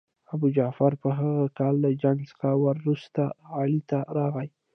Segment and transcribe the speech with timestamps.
[0.33, 3.23] ابوجعفر په هغه کال له جنګ څخه وروسته
[3.57, 4.47] علي ته راغی.